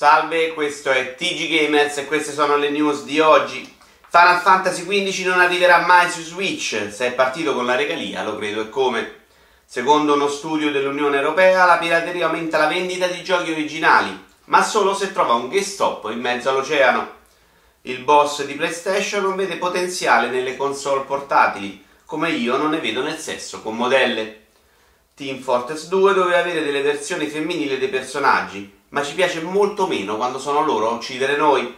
[0.00, 3.70] Salve, questo è TG Gamers e queste sono le news di oggi.
[4.08, 8.34] Final Fantasy XV non arriverà mai su Switch, se è partito con la regalia lo
[8.38, 9.16] credo e come.
[9.66, 14.94] Secondo uno studio dell'Unione Europea la pirateria aumenta la vendita di giochi originali, ma solo
[14.94, 17.16] se trova un GameStop in mezzo all'oceano.
[17.82, 23.02] Il boss di PlayStation non vede potenziale nelle console portatili, come io non ne vedo
[23.02, 24.46] nel sesso con modelle.
[25.14, 30.16] Team Fortress 2 doveva avere delle versioni femminili dei personaggi, ma ci piace molto meno
[30.16, 31.76] quando sono loro a uccidere noi.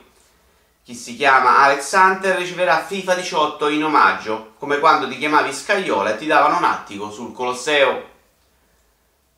[0.84, 6.14] Chi si chiama Alex Hunter riceverà FIFA 18 in omaggio, come quando ti chiamavi Scagliola
[6.14, 8.10] e ti davano un attico sul Colosseo.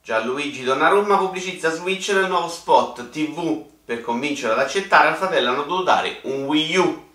[0.02, 3.64] Gianluigi Donnarumma pubblicizza Switch nel nuovo spot TV.
[3.84, 7.08] Per convincerlo ad accettare al fratello hanno dovuto dare un Wii U.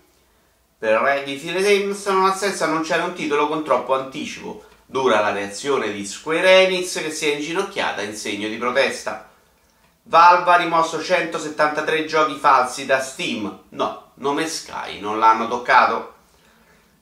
[0.78, 4.64] Per Ready Fire Games non ha senso annunciare un titolo con troppo anticipo.
[4.86, 9.29] Dura la reazione di Square Enix che si è inginocchiata in segno di protesta.
[10.10, 13.60] Valve ha rimosso 173 giochi falsi da Steam.
[13.68, 16.14] No, nome Sky, non l'hanno toccato.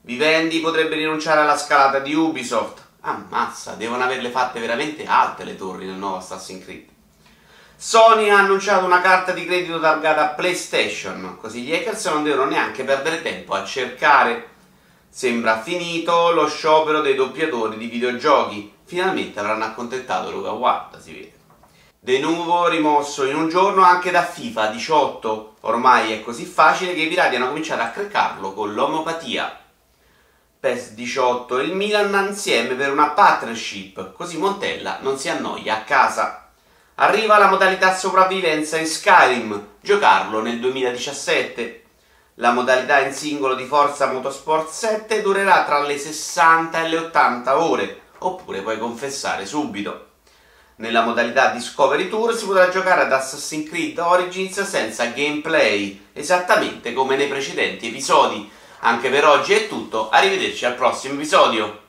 [0.03, 2.83] Vivendi potrebbe rinunciare alla scalata di Ubisoft.
[3.01, 6.87] Ammazza, devono averle fatte veramente alte le torri nel nuovo Assassin's Creed.
[7.77, 12.85] Sony ha annunciato una carta di credito targata PlayStation, così gli hackers non devono neanche
[12.85, 14.49] perdere tempo a cercare.
[15.09, 18.71] Sembra finito lo sciopero dei doppiatori di videogiochi.
[18.85, 21.38] Finalmente avranno accontentato Luca Guarda, si vede.
[22.01, 25.57] De nuovo rimosso in un giorno anche da FIFA 18.
[25.63, 29.59] Ormai è così facile che i pirati hanno cominciato a creccarlo con l'omopatia.
[30.61, 35.83] PES 18 e il Milan insieme per una partnership, così Montella non si annoia a
[35.83, 36.51] casa.
[36.95, 41.83] Arriva la modalità sopravvivenza in Skyrim, giocarlo nel 2017.
[42.35, 47.59] La modalità in singolo di Forza Motorsport 7 durerà tra le 60 e le 80
[47.59, 50.07] ore, oppure puoi confessare subito.
[50.81, 57.17] Nella modalità Discovery Tour si potrà giocare ad Assassin's Creed Origins senza gameplay, esattamente come
[57.17, 58.49] nei precedenti episodi.
[58.83, 61.87] Anche per oggi è tutto, arrivederci al prossimo episodio.